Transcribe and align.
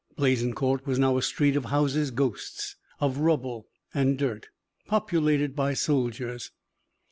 Blaisencourt 0.15 0.87
was 0.87 0.97
now 0.97 1.15
a 1.15 1.21
street 1.21 1.55
of 1.55 1.65
houses' 1.65 2.09
ghosts, 2.09 2.75
of 2.99 3.19
rubble 3.19 3.67
and 3.93 4.17
dirt, 4.17 4.47
populated 4.87 5.55
by 5.55 5.75
soldiers. 5.75 6.49